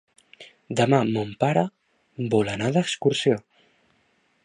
Demà 0.79 1.01
mon 1.09 1.35
pare 1.45 1.67
vol 2.35 2.53
anar 2.57 2.73
d'excursió. 2.79 3.41